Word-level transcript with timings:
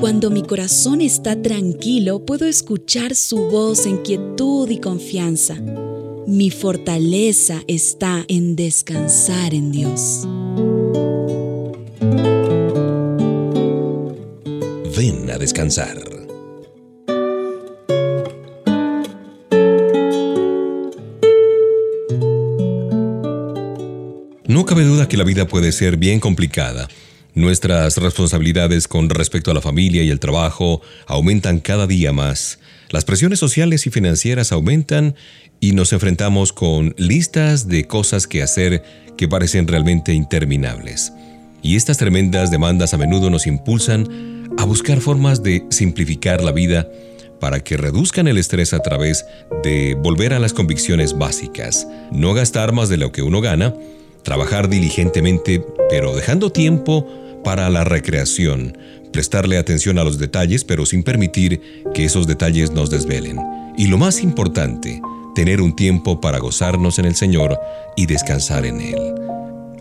Cuando 0.00 0.30
mi 0.30 0.42
corazón 0.42 1.02
está 1.02 1.40
tranquilo, 1.42 2.24
puedo 2.24 2.46
escuchar 2.46 3.14
su 3.14 3.50
voz 3.50 3.84
en 3.84 3.98
quietud 3.98 4.70
y 4.70 4.80
confianza. 4.80 5.56
Mi 6.26 6.50
fortaleza 6.50 7.60
está 7.68 8.24
en 8.26 8.56
descansar 8.56 9.52
en 9.52 9.70
Dios. 9.70 10.26
Ven 14.96 15.30
a 15.30 15.36
descansar. 15.36 15.98
No 24.46 24.64
cabe 24.64 24.84
duda 24.84 25.08
que 25.08 25.18
la 25.18 25.24
vida 25.24 25.46
puede 25.46 25.72
ser 25.72 25.98
bien 25.98 26.20
complicada. 26.20 26.88
Nuestras 27.34 27.96
responsabilidades 27.96 28.88
con 28.88 29.08
respecto 29.08 29.50
a 29.50 29.54
la 29.54 29.60
familia 29.60 30.02
y 30.02 30.10
el 30.10 30.20
trabajo 30.20 30.80
aumentan 31.06 31.60
cada 31.60 31.86
día 31.86 32.12
más. 32.12 32.58
Las 32.90 33.04
presiones 33.04 33.38
sociales 33.38 33.86
y 33.86 33.90
financieras 33.90 34.50
aumentan 34.50 35.14
y 35.60 35.72
nos 35.72 35.92
enfrentamos 35.92 36.52
con 36.52 36.94
listas 36.98 37.68
de 37.68 37.86
cosas 37.86 38.26
que 38.26 38.42
hacer 38.42 38.82
que 39.16 39.28
parecen 39.28 39.68
realmente 39.68 40.12
interminables. 40.12 41.12
Y 41.62 41.76
estas 41.76 41.98
tremendas 41.98 42.50
demandas 42.50 42.94
a 42.94 42.98
menudo 42.98 43.30
nos 43.30 43.46
impulsan 43.46 44.48
a 44.58 44.64
buscar 44.64 45.00
formas 45.00 45.42
de 45.42 45.64
simplificar 45.70 46.42
la 46.42 46.52
vida 46.52 46.88
para 47.38 47.60
que 47.60 47.76
reduzcan 47.76 48.28
el 48.28 48.38
estrés 48.38 48.72
a 48.72 48.80
través 48.80 49.24
de 49.62 49.94
volver 49.94 50.34
a 50.34 50.38
las 50.38 50.52
convicciones 50.52 51.16
básicas, 51.16 51.86
no 52.12 52.34
gastar 52.34 52.72
más 52.72 52.88
de 52.88 52.98
lo 52.98 53.12
que 53.12 53.22
uno 53.22 53.40
gana, 53.40 53.74
trabajar 54.22 54.68
diligentemente 54.68 55.64
pero 55.88 56.14
dejando 56.14 56.50
tiempo 56.50 57.06
para 57.44 57.70
la 57.70 57.84
recreación, 57.84 58.76
prestarle 59.12 59.58
atención 59.58 59.98
a 59.98 60.04
los 60.04 60.18
detalles 60.18 60.64
pero 60.64 60.86
sin 60.86 61.02
permitir 61.02 61.60
que 61.94 62.04
esos 62.04 62.26
detalles 62.26 62.70
nos 62.70 62.90
desvelen. 62.90 63.38
Y 63.76 63.86
lo 63.86 63.98
más 63.98 64.22
importante, 64.22 65.00
tener 65.34 65.60
un 65.60 65.74
tiempo 65.74 66.20
para 66.20 66.38
gozarnos 66.38 66.98
en 66.98 67.06
el 67.06 67.14
Señor 67.14 67.58
y 67.96 68.06
descansar 68.06 68.66
en 68.66 68.80
Él. 68.80 68.98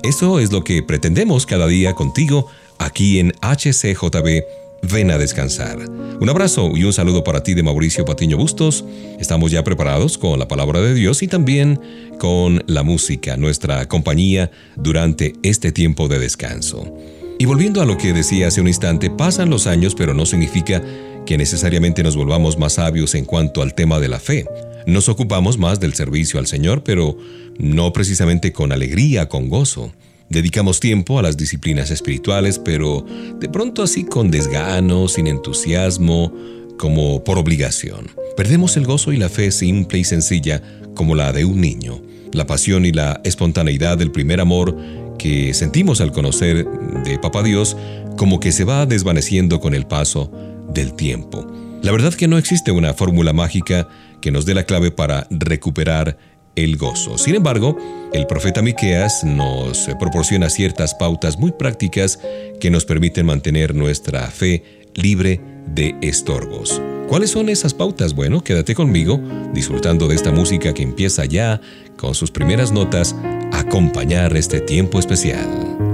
Eso 0.03 0.39
es 0.39 0.51
lo 0.51 0.63
que 0.63 0.81
pretendemos 0.81 1.45
cada 1.45 1.67
día 1.67 1.93
contigo 1.93 2.47
aquí 2.77 3.19
en 3.19 3.33
HCJB. 3.41 4.43
Ven 4.81 5.11
a 5.11 5.17
descansar. 5.17 5.77
Un 6.21 6.29
abrazo 6.29 6.71
y 6.75 6.83
un 6.83 6.93
saludo 6.93 7.23
para 7.23 7.43
ti 7.43 7.53
de 7.53 7.63
Mauricio 7.63 8.05
Patiño 8.05 8.37
Bustos. 8.37 8.85
Estamos 9.19 9.51
ya 9.51 9.63
preparados 9.63 10.17
con 10.17 10.39
la 10.39 10.47
palabra 10.47 10.81
de 10.81 10.93
Dios 10.93 11.21
y 11.21 11.27
también 11.27 11.79
con 12.17 12.63
la 12.67 12.83
música, 12.83 13.37
nuestra 13.37 13.87
compañía 13.87 14.51
durante 14.75 15.33
este 15.43 15.71
tiempo 15.71 16.07
de 16.07 16.19
descanso. 16.19 16.93
Y 17.37 17.45
volviendo 17.45 17.81
a 17.81 17.85
lo 17.85 17.97
que 17.97 18.13
decía 18.13 18.47
hace 18.47 18.61
un 18.61 18.67
instante, 18.67 19.09
pasan 19.09 19.49
los 19.49 19.67
años 19.67 19.95
pero 19.95 20.13
no 20.13 20.25
significa 20.25 20.83
que 21.25 21.37
necesariamente 21.37 22.03
nos 22.03 22.15
volvamos 22.15 22.57
más 22.57 22.73
sabios 22.73 23.15
en 23.15 23.25
cuanto 23.25 23.61
al 23.61 23.73
tema 23.73 23.99
de 23.99 24.09
la 24.09 24.19
fe. 24.19 24.45
Nos 24.87 25.09
ocupamos 25.09 25.57
más 25.57 25.79
del 25.79 25.93
servicio 25.93 26.39
al 26.39 26.47
Señor, 26.47 26.83
pero 26.83 27.17
no 27.57 27.93
precisamente 27.93 28.51
con 28.51 28.71
alegría, 28.71 29.29
con 29.29 29.49
gozo. 29.49 29.93
Dedicamos 30.29 30.79
tiempo 30.79 31.17
a 31.17 31.23
las 31.23 31.37
disciplinas 31.37 31.89
espirituales, 31.89 32.59
pero 32.59 33.05
de 33.39 33.49
pronto 33.49 33.81
así 33.81 34.03
con 34.03 34.29
desgano, 34.29 35.07
sin 35.07 35.25
entusiasmo, 35.27 36.31
como 36.77 37.23
por 37.23 37.37
obligación. 37.37 38.07
Perdemos 38.37 38.77
el 38.77 38.85
gozo 38.85 39.11
y 39.11 39.17
la 39.17 39.29
fe 39.29 39.51
simple 39.51 39.99
y 39.99 40.03
sencilla 40.03 40.61
como 40.95 41.15
la 41.15 41.33
de 41.33 41.45
un 41.45 41.59
niño. 41.59 42.01
La 42.31 42.45
pasión 42.45 42.85
y 42.85 42.91
la 42.91 43.19
espontaneidad 43.23 43.97
del 43.97 44.11
primer 44.11 44.39
amor 44.39 44.77
que 45.17 45.53
sentimos 45.53 45.99
al 45.99 46.11
conocer 46.11 46.65
de 47.03 47.19
Papá 47.19 47.41
Dios 47.43 47.75
como 48.15 48.39
que 48.39 48.51
se 48.51 48.63
va 48.63 48.85
desvaneciendo 48.85 49.59
con 49.59 49.73
el 49.73 49.87
paso 49.87 50.31
del 50.73 50.93
tiempo. 50.93 51.45
La 51.81 51.91
verdad 51.91 52.13
que 52.13 52.27
no 52.27 52.37
existe 52.37 52.71
una 52.71 52.93
fórmula 52.93 53.33
mágica 53.33 53.87
que 54.21 54.31
nos 54.31 54.45
dé 54.45 54.53
la 54.53 54.65
clave 54.65 54.91
para 54.91 55.27
recuperar 55.29 56.17
el 56.63 56.77
gozo. 56.77 57.17
Sin 57.17 57.35
embargo, 57.35 57.77
el 58.13 58.27
profeta 58.27 58.61
Miqueas 58.61 59.23
nos 59.23 59.89
proporciona 59.99 60.49
ciertas 60.49 60.93
pautas 60.95 61.37
muy 61.37 61.51
prácticas 61.51 62.19
que 62.59 62.71
nos 62.71 62.85
permiten 62.85 63.25
mantener 63.25 63.75
nuestra 63.75 64.27
fe 64.27 64.63
libre 64.95 65.41
de 65.67 65.95
estorbos. 66.01 66.81
¿Cuáles 67.07 67.31
son 67.31 67.49
esas 67.49 67.73
pautas? 67.73 68.13
Bueno, 68.13 68.43
quédate 68.43 68.75
conmigo, 68.75 69.19
disfrutando 69.53 70.07
de 70.07 70.15
esta 70.15 70.31
música 70.31 70.73
que 70.73 70.83
empieza 70.83 71.25
ya, 71.25 71.59
con 71.97 72.13
sus 72.13 72.29
primeras 72.29 72.71
notas, 72.71 73.15
a 73.51 73.61
acompañar 73.61 74.37
este 74.37 74.61
tiempo 74.61 74.99
especial. 74.99 75.88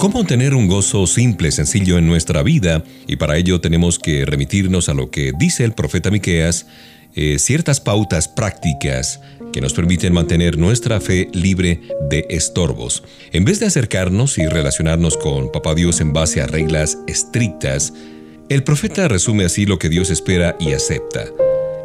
¿Cómo 0.00 0.24
tener 0.24 0.54
un 0.54 0.66
gozo 0.66 1.06
simple, 1.06 1.52
sencillo 1.52 1.98
en 1.98 2.06
nuestra 2.06 2.42
vida? 2.42 2.82
Y 3.06 3.16
para 3.16 3.36
ello 3.36 3.60
tenemos 3.60 3.98
que 3.98 4.24
remitirnos 4.24 4.88
a 4.88 4.94
lo 4.94 5.10
que 5.10 5.34
dice 5.38 5.62
el 5.62 5.74
profeta 5.74 6.10
Miqueas, 6.10 6.66
eh, 7.14 7.38
ciertas 7.38 7.80
pautas 7.80 8.26
prácticas 8.26 9.20
que 9.52 9.60
nos 9.60 9.74
permiten 9.74 10.14
mantener 10.14 10.56
nuestra 10.56 11.02
fe 11.02 11.28
libre 11.34 11.82
de 12.08 12.24
estorbos. 12.30 13.02
En 13.32 13.44
vez 13.44 13.60
de 13.60 13.66
acercarnos 13.66 14.38
y 14.38 14.46
relacionarnos 14.46 15.18
con 15.18 15.52
Papá 15.52 15.74
Dios 15.74 16.00
en 16.00 16.14
base 16.14 16.40
a 16.40 16.46
reglas 16.46 16.96
estrictas, 17.06 17.92
el 18.48 18.62
profeta 18.62 19.06
resume 19.06 19.44
así 19.44 19.66
lo 19.66 19.78
que 19.78 19.90
Dios 19.90 20.08
espera 20.08 20.56
y 20.58 20.72
acepta. 20.72 21.26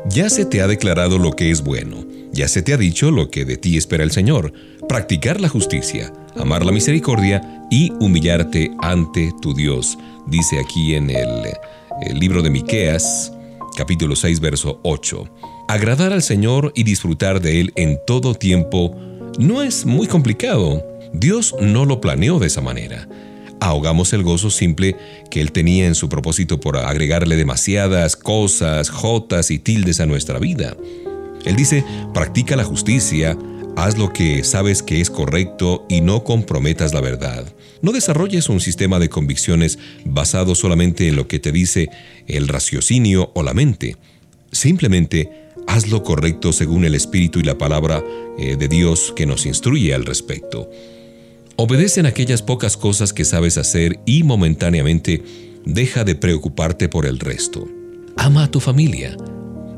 Ya 0.05 0.29
se 0.29 0.45
te 0.45 0.61
ha 0.61 0.67
declarado 0.67 1.19
lo 1.19 1.33
que 1.33 1.51
es 1.51 1.63
bueno, 1.63 2.05
ya 2.31 2.47
se 2.47 2.61
te 2.61 2.73
ha 2.73 2.77
dicho 2.77 3.11
lo 3.11 3.29
que 3.29 3.43
de 3.43 3.57
ti 3.57 3.75
espera 3.75 4.05
el 4.05 4.11
Señor, 4.11 4.53
practicar 4.87 5.41
la 5.41 5.49
justicia, 5.49 6.13
amar 6.37 6.65
la 6.65 6.71
misericordia 6.71 7.67
y 7.69 7.91
humillarte 7.99 8.71
ante 8.79 9.33
tu 9.41 9.53
Dios, 9.53 9.97
dice 10.27 10.59
aquí 10.59 10.95
en 10.95 11.09
el, 11.09 11.27
libro 12.13 12.41
de 12.41 12.49
Miqueas, 12.49 13.31
capítulo 13.77 14.15
6, 14.15 14.39
verso 14.39 14.79
8. 14.83 15.29
Agradar 15.67 16.13
al 16.13 16.21
Señor 16.21 16.71
y 16.75 16.83
disfrutar 16.83 17.41
de 17.41 17.61
Él 17.61 17.73
en 17.75 17.97
todo 18.05 18.35
tiempo 18.35 18.95
no 19.39 19.61
es 19.63 19.85
muy 19.85 20.07
complicado. 20.07 20.83
Dios 21.13 21.55
no 21.61 21.85
lo 21.85 22.01
planeó 22.01 22.39
de 22.39 22.47
esa 22.47 22.61
manera 22.61 23.07
ahogamos 23.59 24.13
el 24.13 24.23
gozo 24.23 24.49
simple 24.49 24.95
que 25.29 25.41
Él 25.41 25.51
tenía 25.51 25.87
en 25.87 25.95
su 25.95 26.09
propósito 26.09 26.59
por 26.59 26.77
agregarle 26.77 27.35
demasiadas 27.35 28.15
cosas, 28.15 28.89
jotas 28.89 29.51
y 29.51 29.59
tildes 29.59 29.99
a 29.99 30.05
nuestra 30.05 30.39
vida. 30.39 30.75
Él 31.45 31.55
dice, 31.55 31.83
practica 32.13 32.55
la 32.55 32.63
justicia, 32.63 33.37
haz 33.75 33.97
lo 33.97 34.11
que 34.13 34.43
sabes 34.43 34.81
que 34.81 35.01
es 35.01 35.09
correcto 35.09 35.85
y 35.89 36.01
no 36.01 36.23
comprometas 36.23 36.93
la 36.93 37.01
verdad. 37.01 37.45
No 37.81 37.91
desarrolles 37.91 38.49
un 38.49 38.59
sistema 38.59 38.99
de 38.99 39.09
convicciones 39.09 39.77
basado 40.05 40.55
solamente 40.55 41.07
en 41.07 41.15
lo 41.15 41.27
que 41.27 41.39
te 41.39 41.51
dice 41.51 41.89
el 42.27 42.47
raciocinio 42.47 43.31
o 43.35 43.43
la 43.43 43.53
mente. 43.53 43.97
Simplemente 44.51 45.29
haz 45.67 45.87
lo 45.87 46.03
correcto 46.03 46.53
según 46.53 46.85
el 46.85 46.95
Espíritu 46.95 47.39
y 47.39 47.43
la 47.43 47.57
palabra 47.57 48.03
eh, 48.37 48.55
de 48.55 48.67
Dios 48.67 49.13
que 49.15 49.25
nos 49.25 49.45
instruye 49.45 49.93
al 49.93 50.05
respecto. 50.05 50.69
Obedece 51.57 51.99
en 51.99 52.05
aquellas 52.05 52.41
pocas 52.41 52.77
cosas 52.77 53.13
que 53.13 53.23
sabes 53.23 53.57
hacer 53.57 53.99
y 54.05 54.23
momentáneamente 54.23 55.23
deja 55.65 56.03
de 56.03 56.15
preocuparte 56.15 56.89
por 56.89 57.05
el 57.05 57.19
resto. 57.19 57.67
Ama 58.17 58.45
a 58.45 58.51
tu 58.51 58.59
familia. 58.59 59.15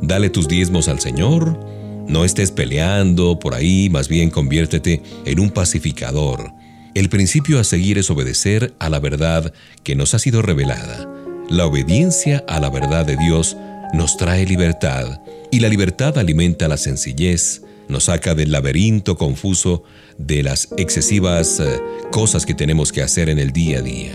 Dale 0.02 0.30
tus 0.30 0.48
diezmos 0.48 0.88
al 0.88 1.00
Señor. 1.00 1.77
No 2.08 2.24
estés 2.24 2.52
peleando 2.52 3.38
por 3.38 3.54
ahí, 3.54 3.90
más 3.90 4.08
bien 4.08 4.30
conviértete 4.30 5.02
en 5.26 5.40
un 5.40 5.50
pacificador. 5.50 6.52
El 6.94 7.10
principio 7.10 7.60
a 7.60 7.64
seguir 7.64 7.98
es 7.98 8.10
obedecer 8.10 8.74
a 8.80 8.90
la 8.90 9.00
verdad 9.00 9.54
que 9.84 9.96
nos 9.96 10.14
ha 10.14 10.20
sido 10.20 10.42
revelada. 10.42 11.08
La 11.50 11.66
obediencia 11.66 12.44
a 12.48 12.60
la 12.60 12.70
verdad 12.70 13.06
de 13.06 13.18
Dios 13.18 13.58
nos 13.94 14.18
trae 14.18 14.46
libertad 14.46 15.22
y 15.52 15.60
la 15.60 15.70
libertad 15.70 16.18
alimenta 16.18 16.68
la 16.68 16.78
sencillez, 16.78 17.62
nos 17.88 18.06
saca 18.06 18.36
del 18.36 18.52
laberinto 18.52 19.18
confuso 19.18 19.84
de 20.18 20.44
las 20.44 20.70
excesivas 20.78 21.60
eh, 21.60 21.80
cosas 22.12 22.46
que 22.46 22.54
tenemos 22.54 22.92
que 22.92 23.02
hacer 23.02 23.30
en 23.30 23.40
el 23.40 23.52
día 23.52 23.80
a 23.80 23.82
día. 23.82 24.14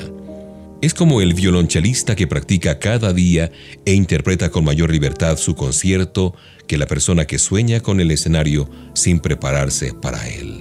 Es 0.83 0.95
como 0.95 1.21
el 1.21 1.33
violonchelista 1.33 2.17
que 2.17 2.27
practica 2.27 2.81
cada 2.81 3.13
día 3.13 3.53
e 3.85 3.95
interpreta 3.95 4.51
con 4.51 4.65
mayor 4.65 4.91
libertad 4.91 5.37
su 5.37 5.55
concierto 5.55 6.35
que 6.67 6.77
la 6.77 6.87
persona 6.87 7.25
que 7.25 7.39
sueña 7.39 7.79
con 7.79 8.01
el 8.01 8.11
escenario 8.11 8.69
sin 8.93 9.21
prepararse 9.21 9.95
para 9.95 10.29
él. 10.29 10.61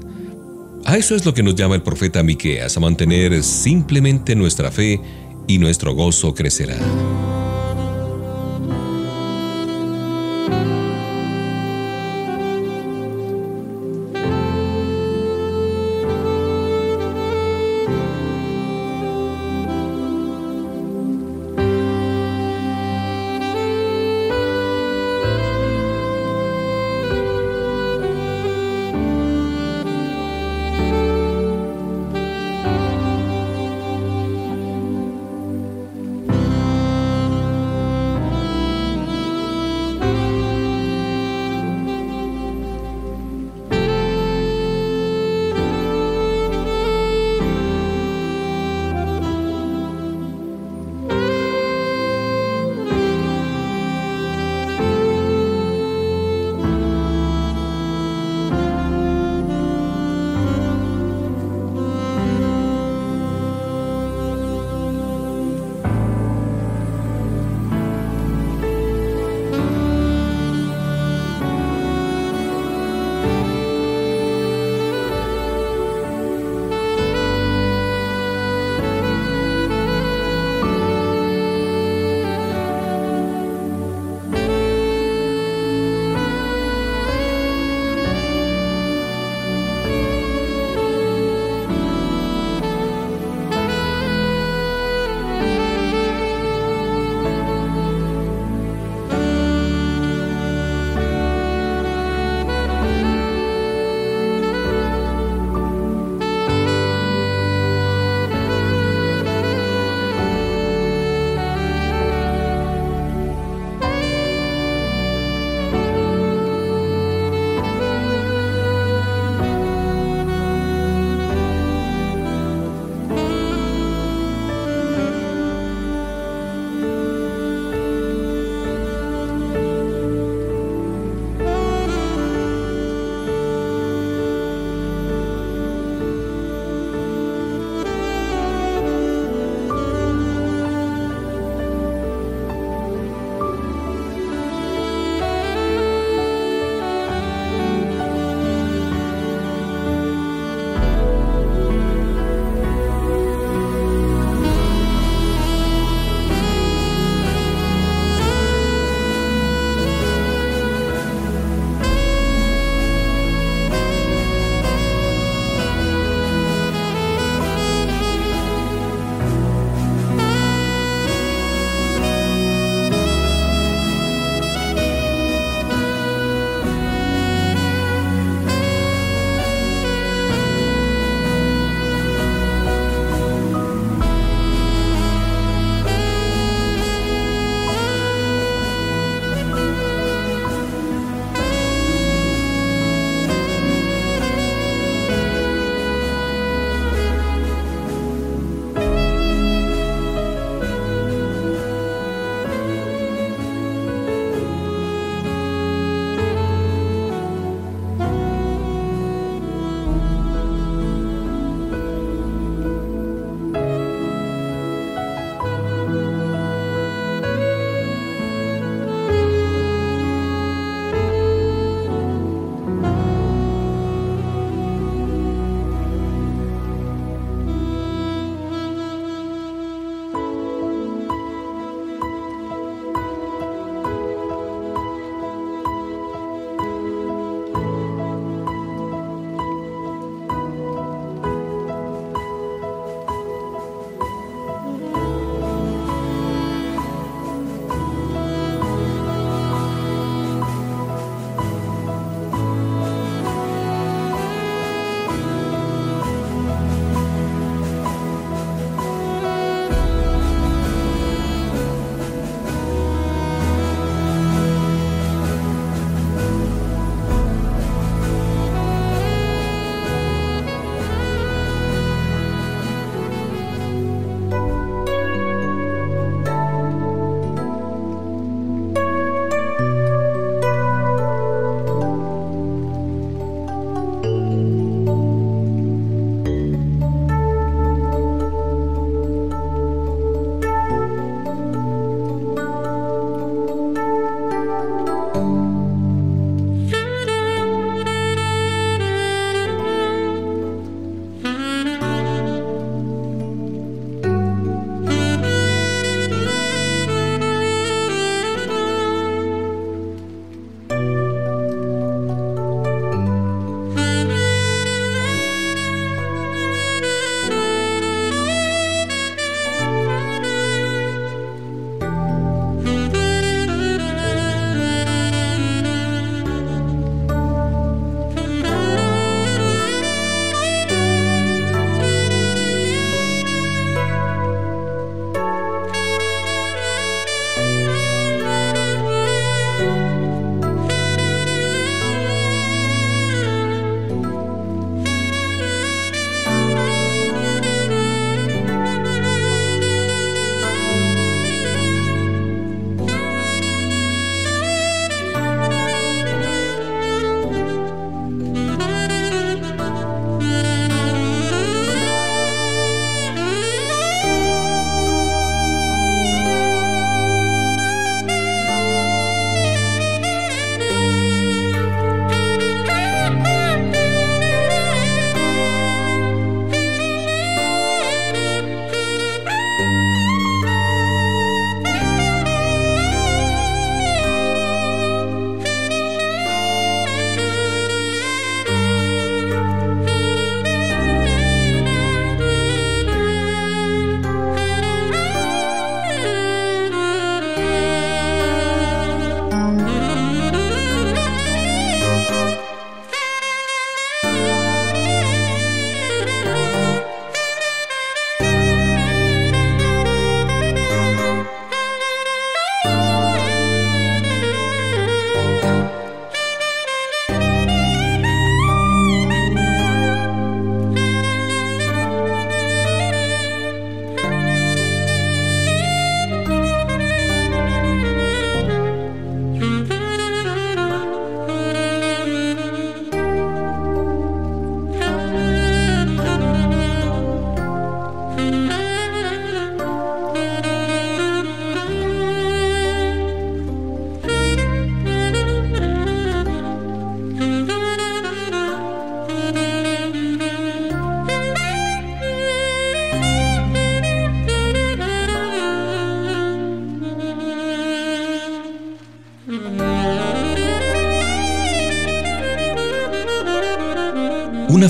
A 0.85 0.95
eso 0.95 1.15
es 1.15 1.25
lo 1.25 1.33
que 1.33 1.41
nos 1.41 1.55
llama 1.55 1.73
el 1.73 1.81
profeta 1.81 2.21
Miqueas, 2.21 2.77
a 2.77 2.79
mantener 2.79 3.41
simplemente 3.41 4.35
nuestra 4.35 4.69
fe 4.69 5.01
y 5.47 5.57
nuestro 5.57 5.95
gozo 5.95 6.35
crecerá. 6.35 6.77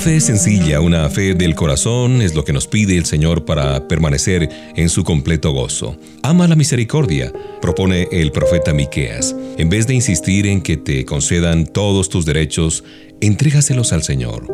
Fe 0.01 0.19
sencilla, 0.19 0.81
una 0.81 1.07
fe 1.11 1.35
del 1.35 1.53
corazón 1.53 2.23
es 2.23 2.33
lo 2.33 2.43
que 2.43 2.53
nos 2.53 2.65
pide 2.65 2.97
el 2.97 3.05
Señor 3.05 3.45
para 3.45 3.87
permanecer 3.87 4.49
en 4.75 4.89
su 4.89 5.03
completo 5.03 5.51
gozo. 5.51 5.95
Ama 6.23 6.47
la 6.47 6.55
misericordia, 6.55 7.31
propone 7.61 8.07
el 8.11 8.31
profeta 8.31 8.73
Miqueas. 8.73 9.35
En 9.59 9.69
vez 9.69 9.85
de 9.85 9.93
insistir 9.93 10.47
en 10.47 10.61
que 10.61 10.75
te 10.75 11.05
concedan 11.05 11.67
todos 11.67 12.09
tus 12.09 12.25
derechos, 12.25 12.83
entrégaselos 13.21 13.93
al 13.93 14.01
Señor. 14.01 14.47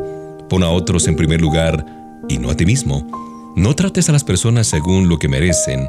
Pon 0.50 0.64
a 0.64 0.70
otros 0.70 1.08
en 1.08 1.16
primer 1.16 1.40
lugar 1.40 1.86
y 2.28 2.40
no 2.40 2.50
a 2.50 2.58
ti 2.58 2.66
mismo. 2.66 3.54
No 3.56 3.74
trates 3.74 4.10
a 4.10 4.12
las 4.12 4.26
personas 4.26 4.68
según 4.68 5.08
lo 5.08 5.18
que 5.18 5.30
merecen. 5.30 5.88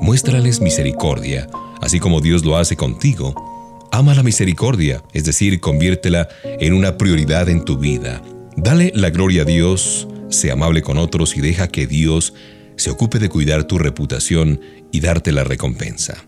Muéstrales 0.00 0.60
misericordia, 0.60 1.46
así 1.80 2.00
como 2.00 2.20
Dios 2.20 2.44
lo 2.44 2.56
hace 2.56 2.74
contigo. 2.74 3.88
Ama 3.92 4.16
la 4.16 4.24
misericordia, 4.24 5.04
es 5.12 5.24
decir, 5.24 5.60
conviértela 5.60 6.26
en 6.58 6.72
una 6.72 6.98
prioridad 6.98 7.48
en 7.48 7.64
tu 7.64 7.78
vida. 7.78 8.20
Dale 8.56 8.90
la 8.94 9.10
gloria 9.10 9.42
a 9.42 9.44
Dios, 9.44 10.08
sea 10.30 10.54
amable 10.54 10.82
con 10.82 10.96
otros 10.98 11.36
y 11.36 11.40
deja 11.40 11.68
que 11.68 11.86
Dios 11.86 12.32
se 12.76 12.90
ocupe 12.90 13.18
de 13.18 13.28
cuidar 13.28 13.64
tu 13.64 13.78
reputación 13.78 14.60
y 14.92 15.00
darte 15.00 15.32
la 15.32 15.44
recompensa. 15.44 16.24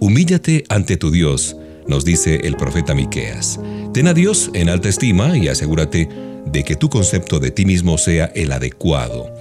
Humíllate 0.00 0.64
ante 0.68 0.96
tu 0.96 1.10
Dios, 1.10 1.56
nos 1.86 2.04
dice 2.04 2.40
el 2.44 2.56
profeta 2.56 2.94
Miqueas. 2.94 3.60
Ten 3.92 4.08
a 4.08 4.14
Dios 4.14 4.50
en 4.54 4.68
alta 4.68 4.88
estima 4.88 5.36
y 5.36 5.48
asegúrate 5.48 6.08
de 6.46 6.64
que 6.64 6.76
tu 6.76 6.88
concepto 6.88 7.38
de 7.38 7.50
ti 7.50 7.64
mismo 7.64 7.98
sea 7.98 8.26
el 8.34 8.52
adecuado. 8.52 9.32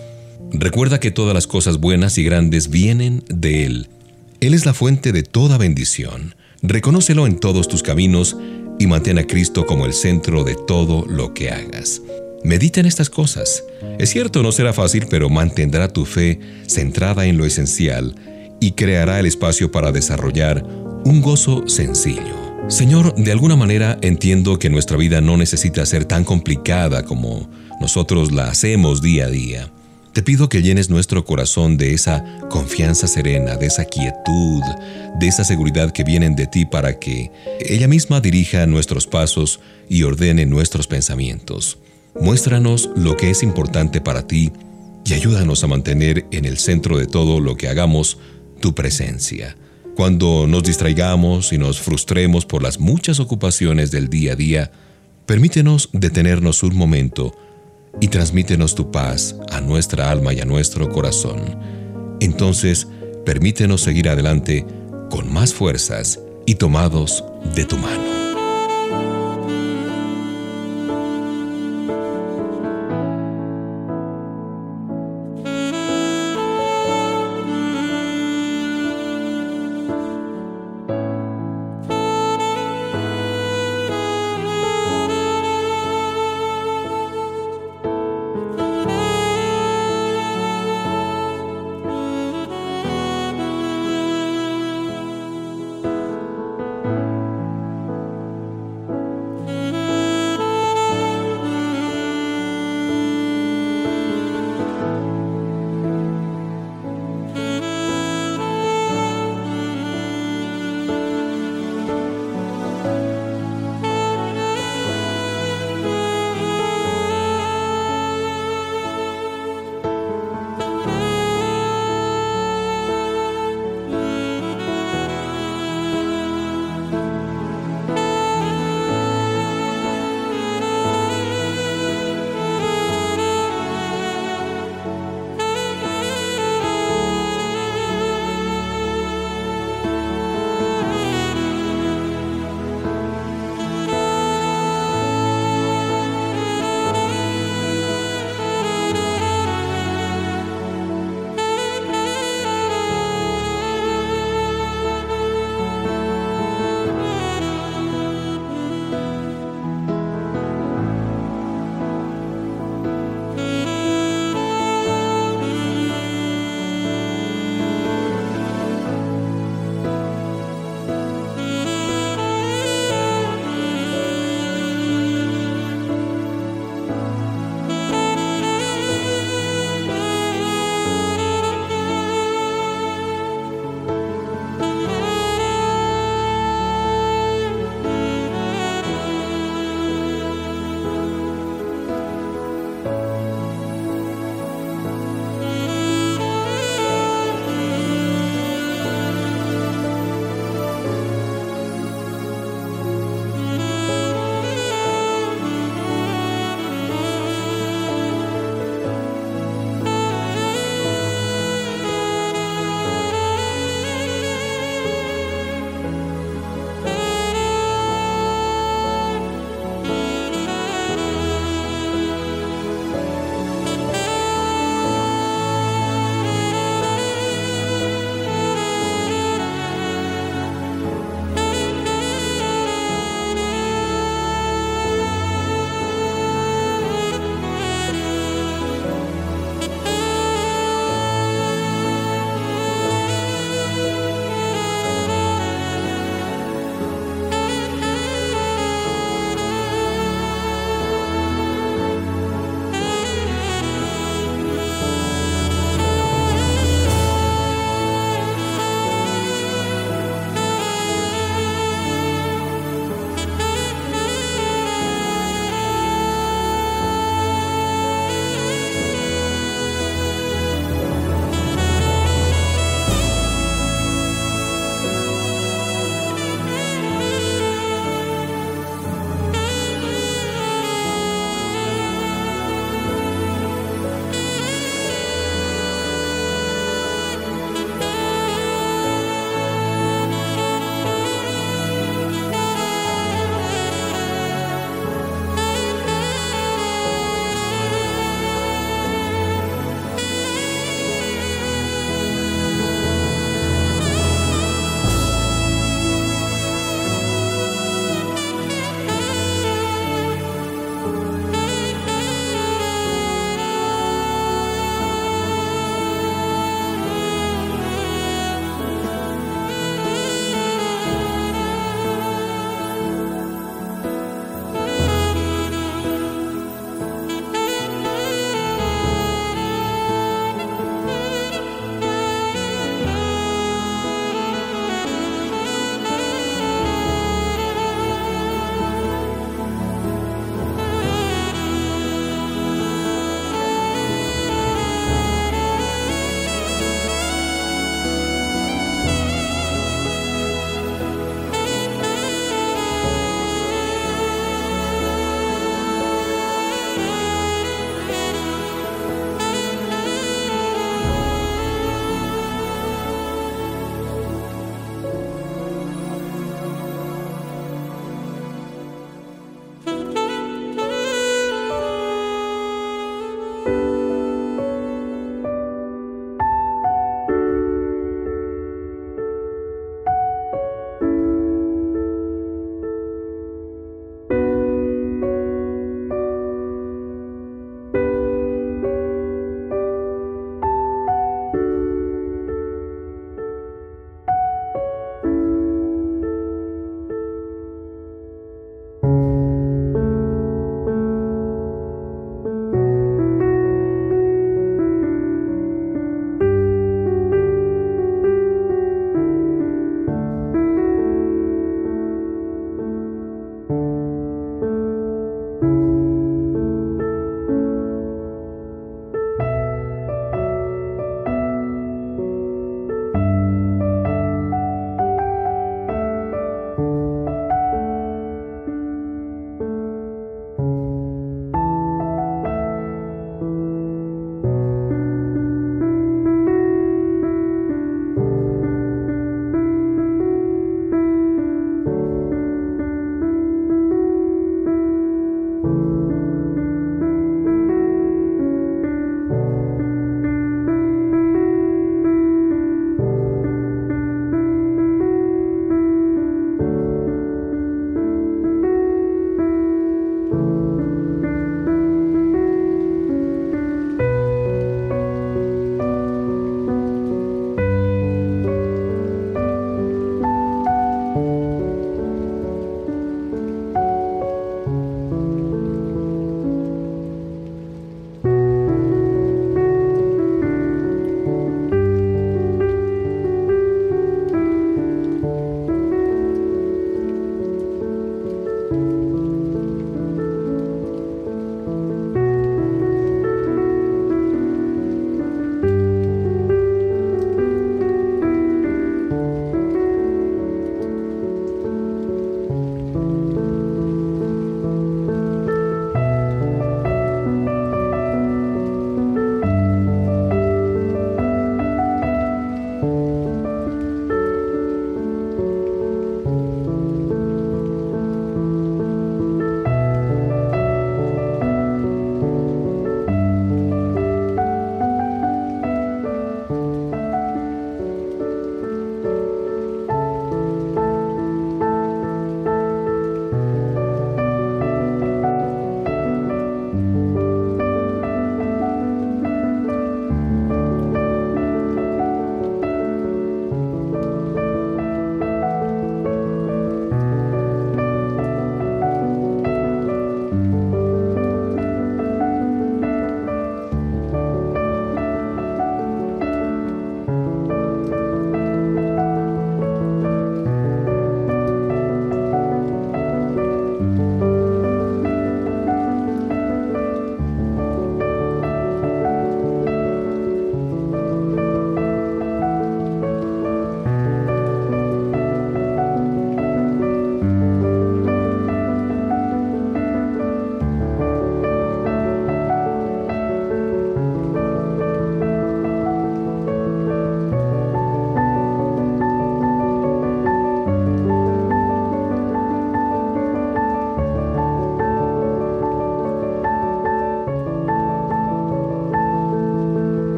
Recuerda 0.51 0.99
que 0.99 1.11
todas 1.11 1.33
las 1.33 1.47
cosas 1.47 1.77
buenas 1.77 2.17
y 2.17 2.23
grandes 2.23 2.69
vienen 2.69 3.23
de 3.27 3.65
Él. 3.65 3.89
Él 4.39 4.53
es 4.53 4.65
la 4.65 4.73
fuente 4.73 5.11
de 5.11 5.23
toda 5.23 5.57
bendición. 5.57 6.35
Reconócelo 6.61 7.25
en 7.25 7.39
todos 7.39 7.67
tus 7.67 7.83
caminos 7.83 8.35
y 8.79 8.87
mantén 8.87 9.19
a 9.19 9.27
Cristo 9.27 9.65
como 9.65 9.85
el 9.85 9.93
centro 9.93 10.43
de 10.43 10.55
todo 10.55 11.05
lo 11.05 11.33
que 11.33 11.51
hagas. 11.51 12.01
Medita 12.43 12.79
en 12.79 12.85
estas 12.85 13.09
cosas. 13.09 13.63
Es 13.99 14.09
cierto, 14.09 14.41
no 14.41 14.51
será 14.51 14.73
fácil, 14.73 15.07
pero 15.09 15.29
mantendrá 15.29 15.89
tu 15.89 16.05
fe 16.05 16.39
centrada 16.67 17.25
en 17.25 17.37
lo 17.37 17.45
esencial 17.45 18.15
y 18.61 18.71
creará 18.71 19.19
el 19.19 19.25
espacio 19.25 19.71
para 19.71 19.91
desarrollar 19.91 20.63
un 21.03 21.21
gozo 21.21 21.67
sencillo. 21.67 22.49
Señor, 22.69 23.15
de 23.15 23.31
alguna 23.31 23.55
manera 23.55 23.97
entiendo 24.01 24.59
que 24.59 24.69
nuestra 24.69 24.95
vida 24.95 25.21
no 25.21 25.37
necesita 25.37 25.85
ser 25.85 26.05
tan 26.05 26.23
complicada 26.23 27.03
como 27.03 27.49
nosotros 27.81 28.31
la 28.31 28.49
hacemos 28.49 29.01
día 29.01 29.25
a 29.25 29.29
día. 29.29 29.71
Te 30.19 30.23
pido 30.23 30.49
que 30.49 30.61
llenes 30.61 30.89
nuestro 30.89 31.23
corazón 31.23 31.77
de 31.77 31.93
esa 31.93 32.25
confianza 32.49 33.07
serena, 33.07 33.55
de 33.55 33.67
esa 33.67 33.85
quietud, 33.85 34.61
de 35.17 35.27
esa 35.29 35.45
seguridad 35.45 35.93
que 35.93 36.03
vienen 36.03 36.35
de 36.35 36.45
ti 36.45 36.65
para 36.65 36.99
que 36.99 37.31
ella 37.61 37.87
misma 37.87 38.19
dirija 38.19 38.65
nuestros 38.65 39.07
pasos 39.07 39.61
y 39.87 40.03
ordene 40.03 40.45
nuestros 40.45 40.87
pensamientos. 40.87 41.77
Muéstranos 42.19 42.89
lo 42.97 43.15
que 43.15 43.29
es 43.29 43.43
importante 43.43 44.01
para 44.01 44.27
ti 44.27 44.51
y 45.05 45.13
ayúdanos 45.13 45.63
a 45.63 45.67
mantener 45.67 46.25
en 46.31 46.43
el 46.43 46.57
centro 46.57 46.97
de 46.97 47.05
todo 47.07 47.39
lo 47.39 47.55
que 47.55 47.69
hagamos 47.69 48.17
tu 48.59 48.75
presencia. 48.75 49.55
Cuando 49.95 50.47
nos 50.47 50.63
distraigamos 50.63 51.53
y 51.53 51.57
nos 51.57 51.79
frustremos 51.79 52.45
por 52.45 52.61
las 52.61 52.77
muchas 52.77 53.21
ocupaciones 53.21 53.89
del 53.89 54.09
día 54.09 54.33
a 54.33 54.35
día, 54.35 54.71
permítenos 55.25 55.87
detenernos 55.93 56.61
un 56.61 56.75
momento 56.75 57.33
y 58.01 58.07
transmítenos 58.07 58.75
tu 58.75 58.91
paz 58.91 59.35
a 59.51 59.61
nuestra 59.61 60.09
alma 60.09 60.33
y 60.33 60.39
a 60.39 60.45
nuestro 60.45 60.89
corazón. 60.89 61.59
Entonces, 62.19 62.87
permítenos 63.25 63.81
seguir 63.81 64.09
adelante 64.09 64.65
con 65.09 65.31
más 65.31 65.53
fuerzas 65.53 66.19
y 66.45 66.55
tomados 66.55 67.23
de 67.55 67.65
tu 67.65 67.77
mano. 67.77 68.18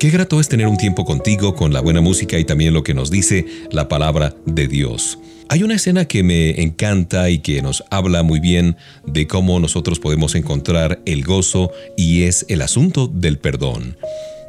Qué 0.00 0.08
grato 0.08 0.40
es 0.40 0.48
tener 0.48 0.66
un 0.66 0.78
tiempo 0.78 1.04
contigo 1.04 1.54
con 1.54 1.74
la 1.74 1.82
buena 1.82 2.00
música 2.00 2.38
y 2.38 2.44
también 2.46 2.72
lo 2.72 2.82
que 2.82 2.94
nos 2.94 3.10
dice 3.10 3.44
la 3.70 3.86
palabra 3.86 4.34
de 4.46 4.66
Dios. 4.66 5.18
Hay 5.50 5.62
una 5.62 5.74
escena 5.74 6.06
que 6.06 6.22
me 6.22 6.62
encanta 6.62 7.28
y 7.28 7.40
que 7.40 7.60
nos 7.60 7.84
habla 7.90 8.22
muy 8.22 8.40
bien 8.40 8.78
de 9.06 9.26
cómo 9.26 9.60
nosotros 9.60 10.00
podemos 10.00 10.34
encontrar 10.36 11.02
el 11.04 11.22
gozo 11.22 11.70
y 11.98 12.22
es 12.22 12.46
el 12.48 12.62
asunto 12.62 13.08
del 13.08 13.36
perdón. 13.36 13.98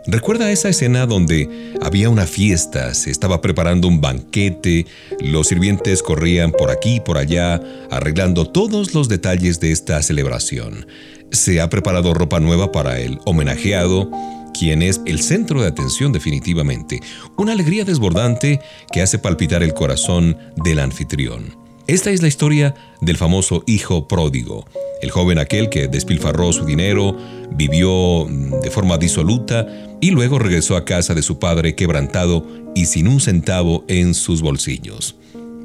Recuerda 0.08 0.54
esa 0.54 0.70
escena 0.70 1.06
donde 1.06 1.50
había 1.82 2.10
una 2.10 2.28
fiesta, 2.28 2.94
se 2.94 3.12
estaba 3.12 3.42
preparando 3.42 3.90
un 3.90 4.00
banquete, 4.00 4.86
los 5.20 5.50
sirvientes 5.50 6.02
corrían 6.02 6.54
por 6.54 6.72
aquí 6.72 6.96
y 6.96 7.00
por 7.02 7.18
allá, 7.18 7.62
arreglando 7.92 8.48
todos 8.48 8.94
los 8.94 9.10
detalles 9.10 9.60
de 9.60 9.74
esta 9.74 10.02
celebración. 10.02 10.88
Se 11.32 11.60
ha 11.60 11.70
preparado 11.70 12.14
ropa 12.14 12.40
nueva 12.40 12.72
para 12.72 13.02
el 13.02 13.20
homenajeado, 13.26 14.10
quien 14.58 14.82
es 14.82 15.02
el 15.06 15.22
centro 15.22 15.62
de 15.62 15.68
atención 15.68 16.12
definitivamente, 16.12 17.02
una 17.38 17.54
alegría 17.54 17.86
desbordante 17.86 18.60
que 18.92 19.02
hace 19.02 19.20
palpitar 19.20 19.64
el 19.64 19.74
corazón 19.74 20.38
del 20.56 20.80
anfitrión. 20.80 21.56
Esta 21.88 22.12
es 22.12 22.22
la 22.22 22.28
historia 22.28 22.76
del 23.02 23.18
famoso 23.18 23.64
hijo 23.66 24.08
pródigo, 24.08 24.66
el 25.02 25.12
joven 25.12 25.40
aquel 25.40 25.70
que 25.70 25.88
despilfarró 25.88 26.54
su 26.54 26.64
dinero, 26.64 27.18
vivió 27.52 28.26
mm, 28.30 28.62
de 28.62 28.72
forma 28.72 28.98
disoluta 28.98 29.68
y 30.00 30.12
luego 30.12 30.40
regresó 30.40 30.76
a 30.76 30.86
casa 30.86 31.14
de 31.14 31.22
su 31.22 31.40
padre 31.40 31.76
quebrantado 31.76 32.46
y 32.76 32.86
sin 32.86 33.08
un 33.08 33.20
centavo 33.20 33.84
en 33.88 34.14
sus 34.14 34.42
bolsillos. 34.42 35.16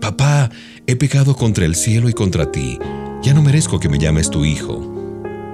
Papá, 0.00 0.50
he 0.86 0.96
pecado 0.96 1.36
contra 1.36 1.64
el 1.64 1.74
cielo 1.74 2.08
y 2.08 2.12
contra 2.12 2.50
ti, 2.50 2.78
ya 3.22 3.34
no 3.34 3.42
merezco 3.42 3.78
que 3.78 3.88
me 3.88 3.98
llames 3.98 4.30
tu 4.30 4.44
hijo. 4.44 4.95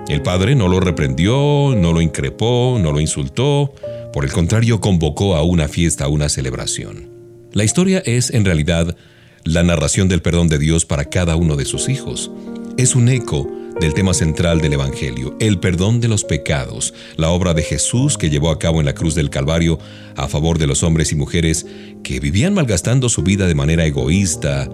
El 0.08 0.22
padre 0.22 0.54
no 0.54 0.68
lo 0.68 0.80
reprendió, 0.80 1.74
no 1.76 1.92
lo 1.92 2.00
increpó, 2.00 2.78
no 2.80 2.92
lo 2.92 3.00
insultó, 3.00 3.72
por 4.12 4.24
el 4.24 4.32
contrario 4.32 4.80
convocó 4.80 5.36
a 5.36 5.42
una 5.42 5.68
fiesta, 5.68 6.04
a 6.04 6.08
una 6.08 6.28
celebración. 6.28 7.08
La 7.52 7.64
historia 7.64 8.02
es, 8.04 8.30
en 8.30 8.44
realidad, 8.44 8.96
la 9.44 9.62
narración 9.62 10.08
del 10.08 10.22
perdón 10.22 10.48
de 10.48 10.58
Dios 10.58 10.84
para 10.84 11.06
cada 11.06 11.36
uno 11.36 11.56
de 11.56 11.64
sus 11.64 11.88
hijos. 11.88 12.30
Es 12.76 12.94
un 12.94 13.08
eco 13.08 13.48
del 13.80 13.94
tema 13.94 14.12
central 14.12 14.60
del 14.60 14.74
Evangelio, 14.74 15.36
el 15.40 15.58
perdón 15.58 16.00
de 16.00 16.08
los 16.08 16.24
pecados, 16.24 16.94
la 17.16 17.30
obra 17.30 17.54
de 17.54 17.62
Jesús 17.62 18.18
que 18.18 18.30
llevó 18.30 18.50
a 18.50 18.58
cabo 18.58 18.80
en 18.80 18.86
la 18.86 18.94
cruz 18.94 19.14
del 19.14 19.30
Calvario 19.30 19.78
a 20.16 20.28
favor 20.28 20.58
de 20.58 20.66
los 20.66 20.82
hombres 20.82 21.12
y 21.12 21.16
mujeres 21.16 21.66
que 22.02 22.20
vivían 22.20 22.54
malgastando 22.54 23.08
su 23.08 23.22
vida 23.22 23.46
de 23.46 23.54
manera 23.54 23.86
egoísta. 23.86 24.68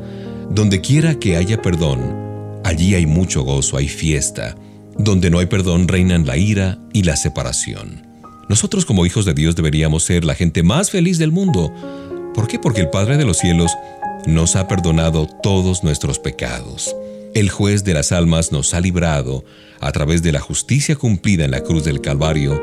Donde 0.50 0.80
quiera 0.80 1.18
que 1.18 1.36
haya 1.36 1.60
perdón, 1.62 2.60
allí 2.64 2.94
hay 2.94 3.06
mucho 3.06 3.42
gozo, 3.42 3.76
hay 3.76 3.88
fiesta. 3.88 4.56
Donde 4.98 5.30
no 5.30 5.38
hay 5.38 5.46
perdón 5.46 5.86
reinan 5.86 6.26
la 6.26 6.36
ira 6.36 6.78
y 6.92 7.04
la 7.04 7.16
separación. 7.16 8.06
Nosotros 8.48 8.84
como 8.84 9.06
hijos 9.06 9.24
de 9.24 9.34
Dios 9.34 9.54
deberíamos 9.54 10.02
ser 10.02 10.24
la 10.24 10.34
gente 10.34 10.62
más 10.62 10.90
feliz 10.90 11.18
del 11.18 11.30
mundo. 11.30 11.72
¿Por 12.34 12.48
qué? 12.48 12.58
Porque 12.58 12.80
el 12.80 12.90
Padre 12.90 13.16
de 13.16 13.24
los 13.24 13.38
cielos 13.38 13.72
nos 14.26 14.56
ha 14.56 14.66
perdonado 14.66 15.28
todos 15.42 15.84
nuestros 15.84 16.18
pecados. 16.18 16.96
El 17.34 17.50
juez 17.50 17.84
de 17.84 17.94
las 17.94 18.10
almas 18.10 18.50
nos 18.50 18.74
ha 18.74 18.80
librado, 18.80 19.44
a 19.80 19.92
través 19.92 20.22
de 20.22 20.32
la 20.32 20.40
justicia 20.40 20.96
cumplida 20.96 21.44
en 21.44 21.52
la 21.52 21.62
cruz 21.62 21.84
del 21.84 22.00
Calvario, 22.00 22.60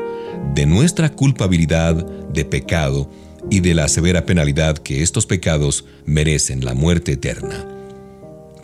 de 0.54 0.66
nuestra 0.66 1.10
culpabilidad 1.10 1.94
de 1.94 2.44
pecado 2.44 3.10
y 3.50 3.60
de 3.60 3.74
la 3.74 3.88
severa 3.88 4.26
penalidad 4.26 4.76
que 4.76 5.02
estos 5.02 5.24
pecados 5.24 5.84
merecen, 6.04 6.64
la 6.64 6.74
muerte 6.74 7.12
eterna. 7.12 7.75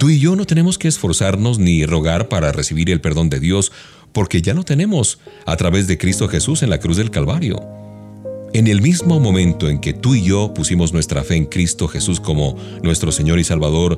Tú 0.02 0.10
y 0.10 0.18
yo 0.18 0.34
no 0.34 0.46
tenemos 0.46 0.78
que 0.78 0.88
esforzarnos 0.88 1.60
ni 1.60 1.86
rogar 1.86 2.26
para 2.26 2.50
recibir 2.50 2.90
el 2.90 3.00
perdón 3.00 3.30
de 3.30 3.38
Dios, 3.38 3.70
porque 4.10 4.42
ya 4.42 4.52
lo 4.52 4.64
tenemos 4.64 5.20
a 5.46 5.56
través 5.56 5.86
de 5.86 5.96
Cristo 5.96 6.26
Jesús 6.26 6.64
en 6.64 6.70
la 6.70 6.80
cruz 6.80 6.96
del 6.96 7.12
Calvario. 7.12 7.62
En 8.52 8.66
el 8.66 8.82
mismo 8.82 9.20
momento 9.20 9.68
en 9.68 9.78
que 9.80 9.92
tú 9.92 10.16
y 10.16 10.24
yo 10.24 10.54
pusimos 10.54 10.92
nuestra 10.92 11.22
fe 11.22 11.36
en 11.36 11.44
Cristo 11.44 11.86
Jesús 11.86 12.18
como 12.18 12.56
nuestro 12.82 13.12
Señor 13.12 13.38
y 13.38 13.44
Salvador, 13.44 13.96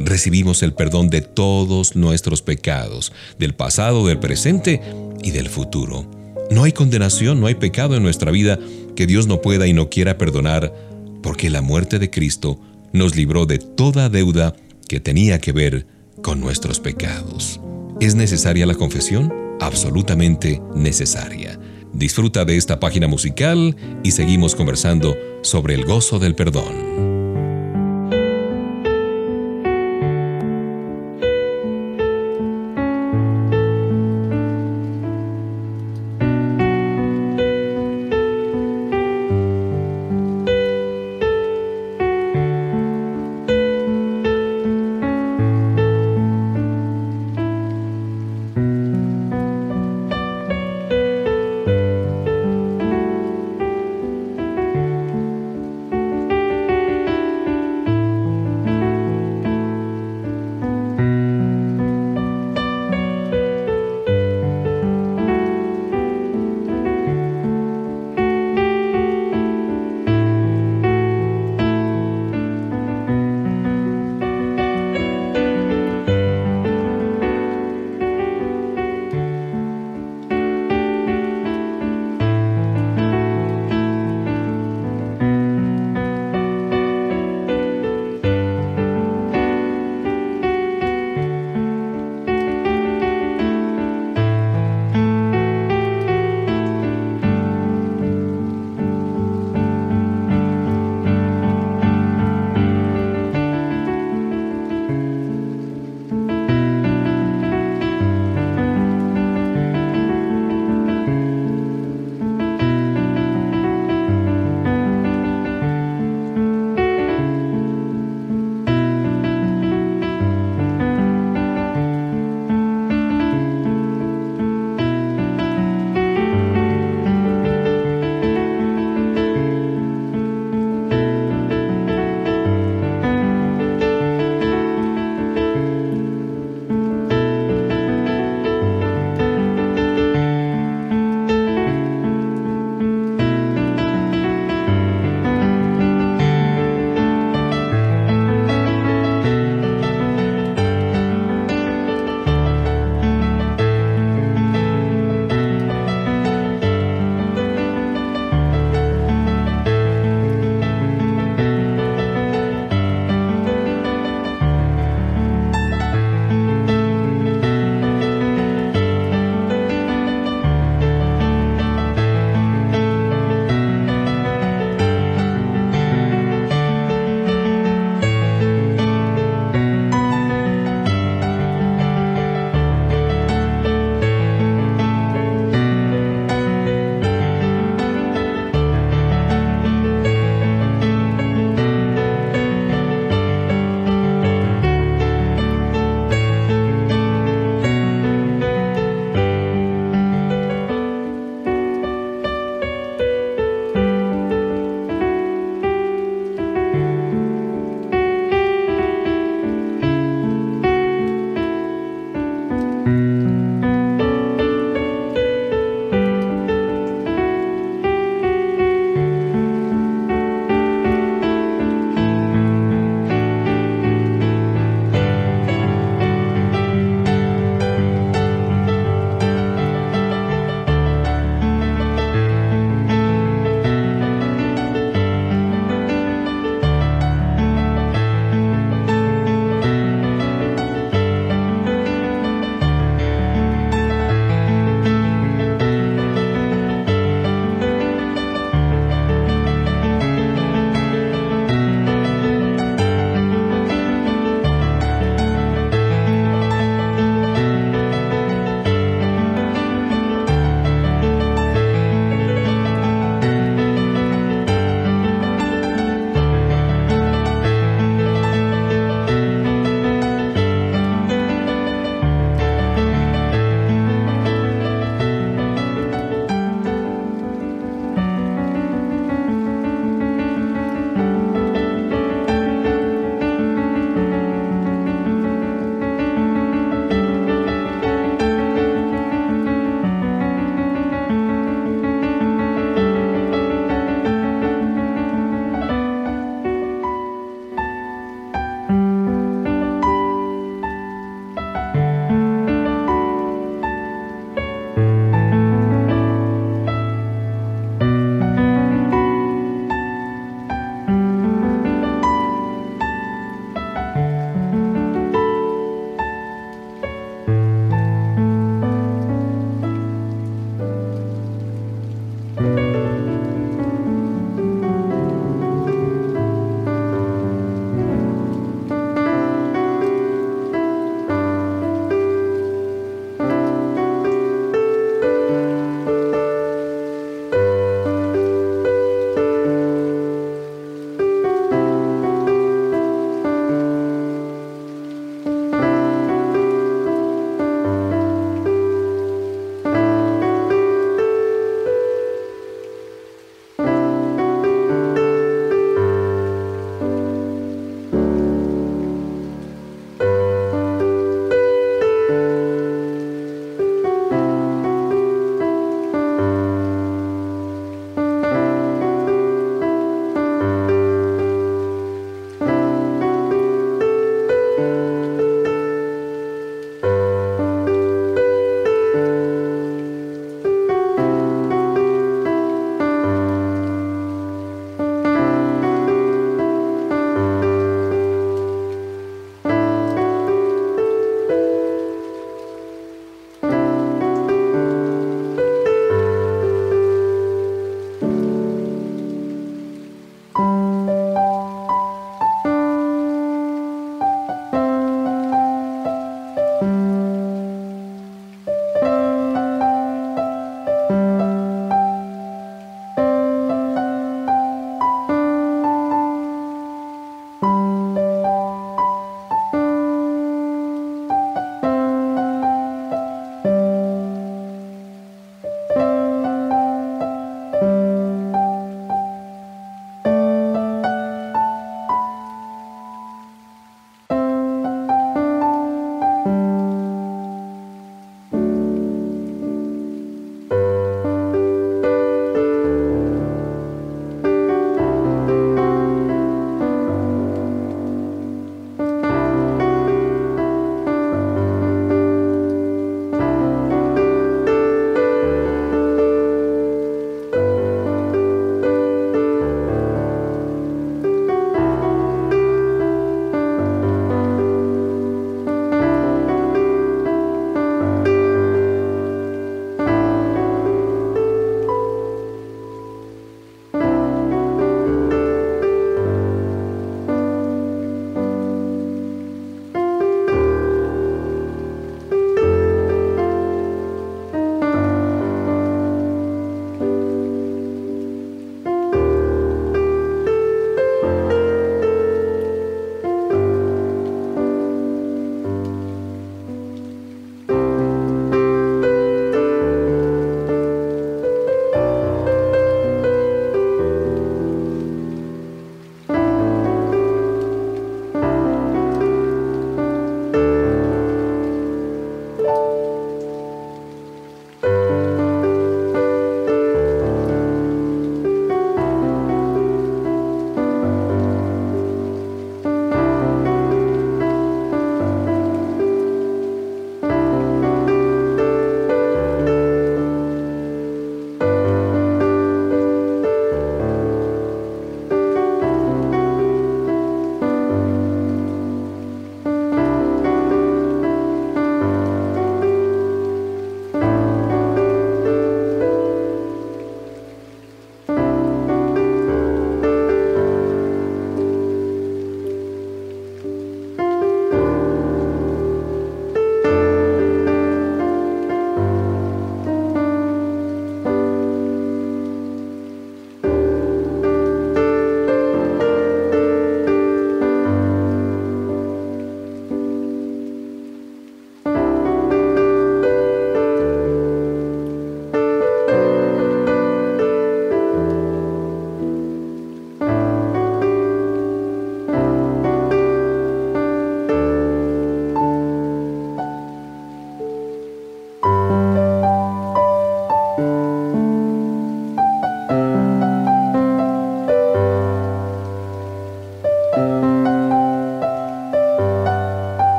recibimos 0.00 0.64
el 0.64 0.72
perdón 0.72 1.08
de 1.08 1.20
todos 1.20 1.94
nuestros 1.94 2.42
pecados, 2.42 3.12
del 3.38 3.54
pasado, 3.54 4.08
del 4.08 4.18
presente 4.18 4.80
y 5.22 5.30
del 5.30 5.48
futuro. 5.48 6.04
No 6.50 6.64
hay 6.64 6.72
condenación, 6.72 7.40
no 7.40 7.46
hay 7.46 7.54
pecado 7.54 7.94
en 7.94 8.02
nuestra 8.02 8.32
vida 8.32 8.58
que 8.96 9.06
Dios 9.06 9.28
no 9.28 9.40
pueda 9.40 9.68
y 9.68 9.72
no 9.72 9.88
quiera 9.88 10.18
perdonar, 10.18 10.74
porque 11.22 11.48
la 11.48 11.62
muerte 11.62 12.00
de 12.00 12.10
Cristo 12.10 12.58
nos 12.92 13.14
libró 13.14 13.46
de 13.46 13.58
toda 13.58 14.08
deuda 14.08 14.56
que 14.88 15.00
tenía 15.00 15.38
que 15.38 15.52
ver 15.52 15.86
con 16.22 16.40
nuestros 16.40 16.80
pecados. 16.80 17.60
¿Es 18.00 18.14
necesaria 18.14 18.66
la 18.66 18.74
confesión? 18.74 19.32
Absolutamente 19.60 20.60
necesaria. 20.74 21.58
Disfruta 21.92 22.44
de 22.44 22.56
esta 22.56 22.80
página 22.80 23.06
musical 23.06 23.76
y 24.02 24.10
seguimos 24.10 24.54
conversando 24.54 25.16
sobre 25.42 25.74
el 25.74 25.84
gozo 25.84 26.18
del 26.18 26.34
perdón. 26.34 27.13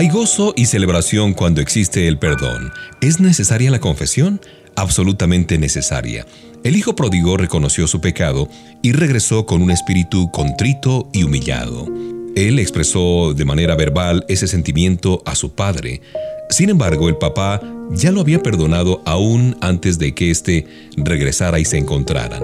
Hay 0.00 0.08
gozo 0.08 0.54
y 0.56 0.64
celebración 0.64 1.34
cuando 1.34 1.60
existe 1.60 2.08
el 2.08 2.16
perdón. 2.16 2.72
¿Es 3.02 3.20
necesaria 3.20 3.70
la 3.70 3.80
confesión? 3.80 4.40
Absolutamente 4.74 5.58
necesaria. 5.58 6.24
El 6.64 6.74
hijo 6.74 6.96
pródigo 6.96 7.36
reconoció 7.36 7.86
su 7.86 8.00
pecado 8.00 8.48
y 8.80 8.92
regresó 8.92 9.44
con 9.44 9.60
un 9.60 9.70
espíritu 9.70 10.30
contrito 10.30 11.10
y 11.12 11.24
humillado. 11.24 11.86
Él 12.34 12.58
expresó 12.58 13.34
de 13.34 13.44
manera 13.44 13.74
verbal 13.74 14.24
ese 14.28 14.46
sentimiento 14.46 15.22
a 15.26 15.34
su 15.34 15.54
padre. 15.54 16.00
Sin 16.48 16.70
embargo, 16.70 17.10
el 17.10 17.18
papá 17.18 17.60
ya 17.90 18.10
lo 18.10 18.22
había 18.22 18.42
perdonado 18.42 19.02
aún 19.04 19.58
antes 19.60 19.98
de 19.98 20.14
que 20.14 20.30
éste 20.30 20.66
regresara 20.96 21.58
y 21.58 21.66
se 21.66 21.76
encontraran. 21.76 22.42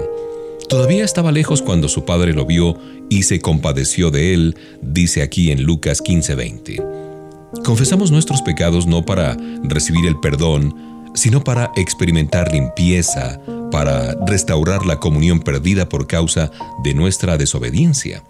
Todavía 0.69 1.03
estaba 1.03 1.31
lejos 1.31 1.63
cuando 1.63 1.89
su 1.89 2.05
padre 2.05 2.33
lo 2.33 2.45
vio 2.45 2.77
y 3.09 3.23
se 3.23 3.39
compadeció 3.39 4.11
de 4.11 4.35
él, 4.35 4.55
dice 4.83 5.23
aquí 5.23 5.49
en 5.49 5.63
Lucas 5.63 6.03
15:20. 6.03 7.06
Confesamos 7.63 8.11
nuestros 8.11 8.41
pecados 8.41 8.87
no 8.87 9.03
para 9.03 9.37
recibir 9.63 10.05
el 10.05 10.19
perdón, 10.19 10.75
sino 11.13 11.43
para 11.43 11.71
experimentar 11.75 12.51
limpieza, 12.51 13.39
para 13.71 14.15
restaurar 14.25 14.85
la 14.85 14.99
comunión 14.99 15.39
perdida 15.39 15.87
por 15.87 16.07
causa 16.07 16.51
de 16.83 16.93
nuestra 16.93 17.37
desobediencia. 17.37 18.23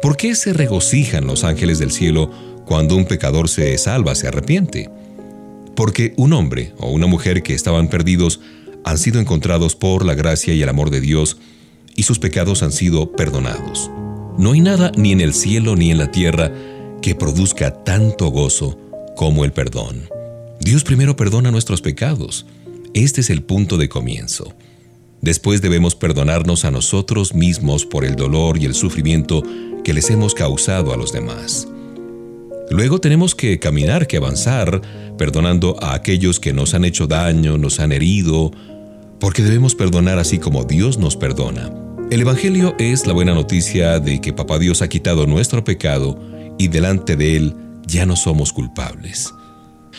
¿Por 0.00 0.16
qué 0.16 0.36
se 0.36 0.52
regocijan 0.52 1.26
los 1.26 1.42
ángeles 1.42 1.80
del 1.80 1.90
cielo 1.90 2.30
cuando 2.64 2.94
un 2.94 3.06
pecador 3.06 3.48
se 3.48 3.76
salva, 3.76 4.14
se 4.14 4.28
arrepiente? 4.28 4.88
Porque 5.74 6.14
un 6.16 6.32
hombre 6.32 6.72
o 6.78 6.90
una 6.90 7.06
mujer 7.06 7.42
que 7.42 7.54
estaban 7.54 7.88
perdidos 7.88 8.40
han 8.84 8.98
sido 8.98 9.20
encontrados 9.20 9.74
por 9.74 10.04
la 10.04 10.14
gracia 10.14 10.54
y 10.54 10.62
el 10.62 10.68
amor 10.68 10.90
de 10.90 11.00
Dios 11.00 11.38
y 11.96 12.04
sus 12.04 12.20
pecados 12.20 12.62
han 12.62 12.70
sido 12.70 13.10
perdonados. 13.12 13.90
No 14.38 14.52
hay 14.52 14.60
nada 14.60 14.92
ni 14.96 15.10
en 15.10 15.20
el 15.20 15.34
cielo 15.34 15.74
ni 15.74 15.90
en 15.90 15.98
la 15.98 16.12
tierra 16.12 16.52
que 17.02 17.14
produzca 17.14 17.84
tanto 17.84 18.28
gozo 18.28 18.78
como 19.16 19.44
el 19.44 19.52
perdón. 19.52 20.08
Dios 20.60 20.84
primero 20.84 21.16
perdona 21.16 21.50
nuestros 21.50 21.80
pecados. 21.80 22.46
Este 22.94 23.20
es 23.20 23.30
el 23.30 23.42
punto 23.42 23.76
de 23.76 23.88
comienzo. 23.88 24.54
Después 25.20 25.62
debemos 25.62 25.94
perdonarnos 25.94 26.64
a 26.64 26.70
nosotros 26.70 27.34
mismos 27.34 27.84
por 27.84 28.04
el 28.04 28.16
dolor 28.16 28.58
y 28.58 28.64
el 28.64 28.74
sufrimiento 28.74 29.42
que 29.84 29.92
les 29.92 30.10
hemos 30.10 30.34
causado 30.34 30.92
a 30.92 30.96
los 30.96 31.12
demás. 31.12 31.68
Luego 32.70 33.00
tenemos 33.00 33.34
que 33.34 33.58
caminar, 33.58 34.06
que 34.06 34.18
avanzar, 34.18 34.82
perdonando 35.16 35.76
a 35.82 35.94
aquellos 35.94 36.38
que 36.38 36.52
nos 36.52 36.74
han 36.74 36.84
hecho 36.84 37.06
daño, 37.06 37.56
nos 37.56 37.80
han 37.80 37.92
herido, 37.92 38.52
porque 39.18 39.42
debemos 39.42 39.74
perdonar 39.74 40.18
así 40.18 40.38
como 40.38 40.64
Dios 40.64 40.98
nos 40.98 41.16
perdona. 41.16 41.72
El 42.10 42.20
Evangelio 42.20 42.74
es 42.78 43.06
la 43.06 43.12
buena 43.12 43.34
noticia 43.34 43.98
de 44.00 44.20
que 44.20 44.32
Papá 44.32 44.58
Dios 44.58 44.82
ha 44.82 44.88
quitado 44.88 45.26
nuestro 45.26 45.64
pecado 45.64 46.18
y 46.58 46.68
delante 46.68 47.16
de 47.16 47.36
Él 47.36 47.54
ya 47.86 48.06
no 48.06 48.16
somos 48.16 48.52
culpables. 48.52 49.32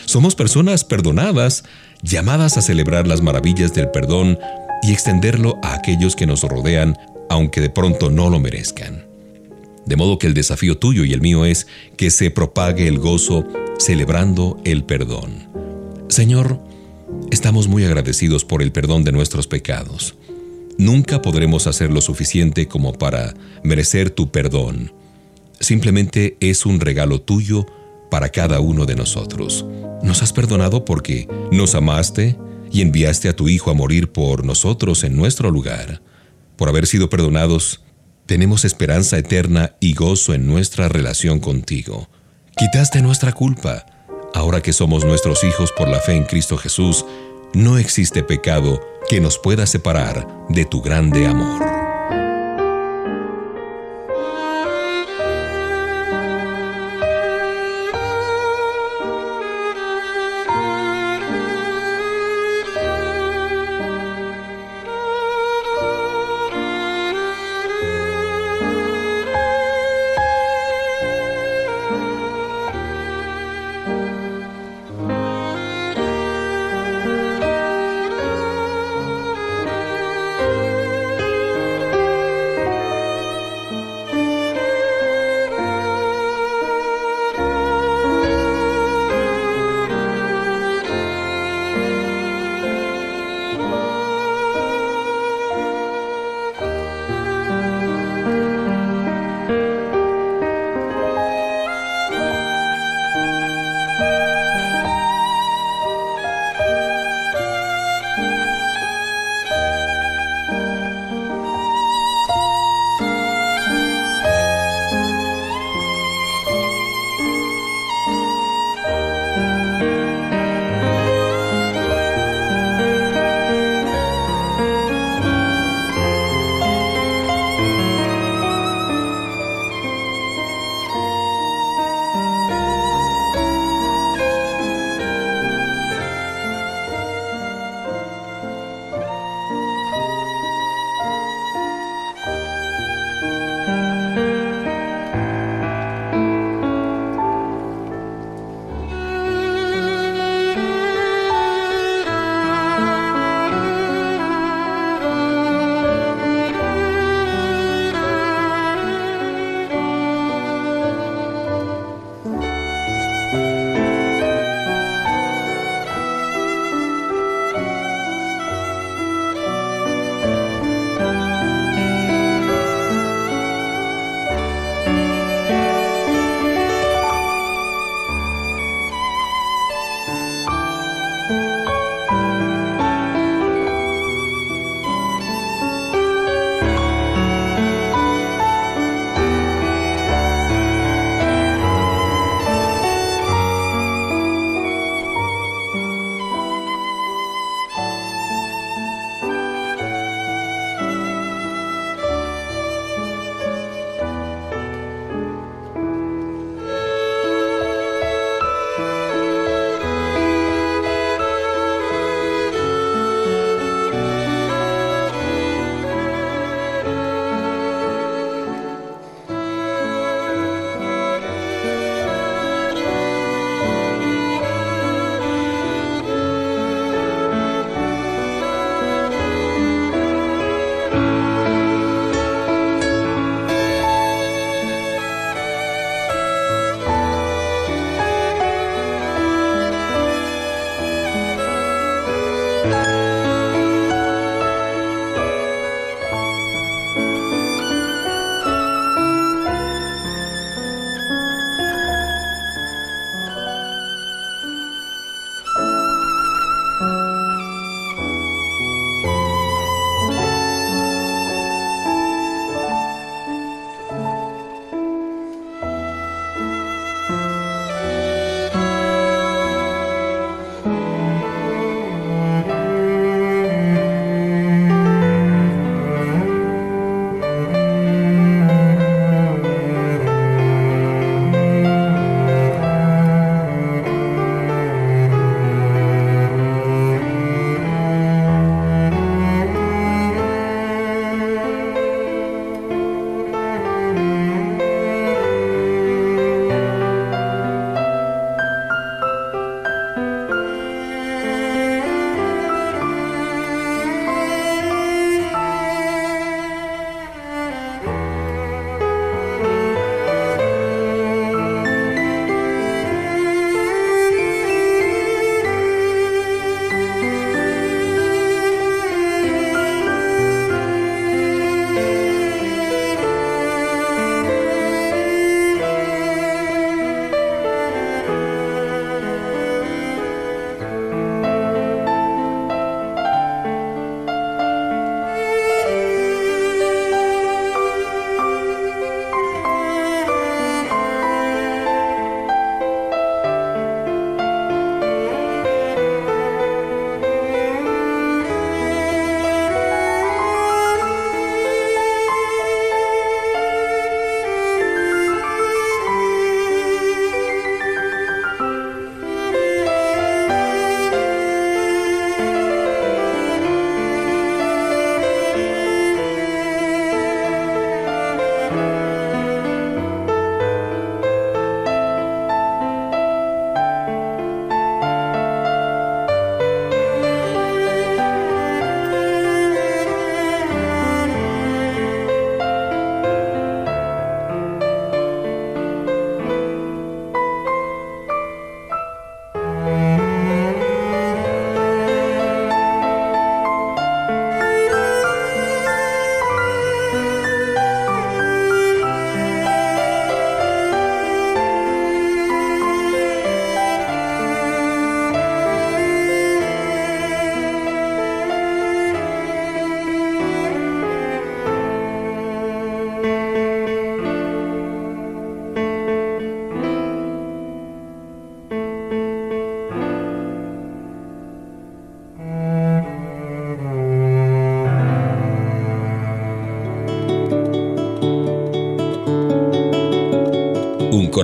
Somos 0.04 0.34
personas 0.34 0.84
perdonadas, 0.84 1.64
llamadas 2.02 2.56
a 2.56 2.62
celebrar 2.62 3.06
las 3.06 3.22
maravillas 3.22 3.74
del 3.74 3.90
perdón 3.90 4.38
y 4.82 4.92
extenderlo 4.92 5.58
a 5.62 5.74
aquellos 5.74 6.16
que 6.16 6.26
nos 6.26 6.42
rodean, 6.42 6.96
aunque 7.28 7.60
de 7.60 7.70
pronto 7.70 8.10
no 8.10 8.30
lo 8.30 8.40
merezcan. 8.40 9.04
De 9.86 9.96
modo 9.96 10.18
que 10.18 10.26
el 10.26 10.34
desafío 10.34 10.78
tuyo 10.78 11.04
y 11.04 11.12
el 11.12 11.20
mío 11.20 11.44
es 11.44 11.66
que 11.96 12.10
se 12.10 12.30
propague 12.30 12.86
el 12.86 12.98
gozo 12.98 13.46
celebrando 13.78 14.60
el 14.64 14.84
perdón. 14.84 15.48
Señor, 16.08 16.60
estamos 17.30 17.66
muy 17.68 17.84
agradecidos 17.84 18.44
por 18.44 18.62
el 18.62 18.72
perdón 18.72 19.04
de 19.04 19.12
nuestros 19.12 19.46
pecados. 19.46 20.14
Nunca 20.78 21.22
podremos 21.22 21.66
hacer 21.66 21.90
lo 21.90 22.00
suficiente 22.00 22.68
como 22.68 22.92
para 22.92 23.34
merecer 23.62 24.10
tu 24.10 24.30
perdón. 24.30 24.92
Simplemente 25.60 26.36
es 26.40 26.64
un 26.64 26.80
regalo 26.80 27.20
tuyo 27.20 27.66
para 28.10 28.30
cada 28.30 28.60
uno 28.60 28.86
de 28.86 28.96
nosotros. 28.96 29.64
Nos 30.02 30.22
has 30.22 30.32
perdonado 30.32 30.84
porque 30.84 31.28
nos 31.52 31.74
amaste 31.74 32.36
y 32.72 32.80
enviaste 32.80 33.28
a 33.28 33.36
tu 33.36 33.48
Hijo 33.48 33.70
a 33.70 33.74
morir 33.74 34.10
por 34.10 34.44
nosotros 34.44 35.04
en 35.04 35.16
nuestro 35.16 35.50
lugar. 35.50 36.00
Por 36.56 36.68
haber 36.68 36.86
sido 36.86 37.10
perdonados, 37.10 37.82
tenemos 38.26 38.64
esperanza 38.64 39.18
eterna 39.18 39.76
y 39.80 39.94
gozo 39.94 40.34
en 40.34 40.46
nuestra 40.46 40.88
relación 40.88 41.40
contigo. 41.40 42.08
Quitaste 42.56 43.02
nuestra 43.02 43.32
culpa. 43.32 43.86
Ahora 44.34 44.62
que 44.62 44.72
somos 44.72 45.04
nuestros 45.04 45.44
hijos 45.44 45.72
por 45.72 45.88
la 45.88 46.00
fe 46.00 46.14
en 46.14 46.24
Cristo 46.24 46.56
Jesús, 46.56 47.04
no 47.54 47.78
existe 47.78 48.22
pecado 48.22 48.80
que 49.08 49.20
nos 49.20 49.38
pueda 49.38 49.66
separar 49.66 50.26
de 50.48 50.64
tu 50.64 50.80
grande 50.80 51.26
amor. 51.26 51.89